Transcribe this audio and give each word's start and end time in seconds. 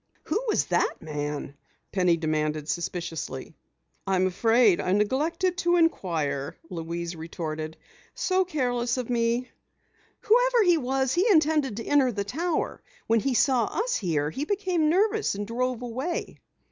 "Who 0.23 0.43
was 0.47 0.65
that 0.65 0.95
man?" 0.99 1.53
Penny 1.91 2.17
demanded 2.17 2.67
suspiciously. 2.67 3.53
"I'm 4.07 4.25
afraid 4.25 4.81
I 4.81 4.93
neglected 4.93 5.57
to 5.59 5.75
inquire," 5.75 6.57
Louise 6.71 7.15
retorted. 7.15 7.77
"So 8.15 8.43
careless 8.43 8.97
of 8.97 9.11
me!" 9.11 9.51
"Whoever 10.21 10.63
he 10.63 10.77
was, 10.79 11.13
he 11.13 11.29
intended 11.29 11.77
to 11.77 11.85
enter 11.85 12.11
the 12.11 12.23
tower! 12.23 12.81
When 13.05 13.19
he 13.19 13.35
saw 13.35 13.65
us 13.65 13.95
here, 13.95 14.31
he 14.31 14.43
became 14.43 14.89
nervous 14.89 15.35
and 15.35 15.45
drove 15.45 15.83
away!" 15.83 16.39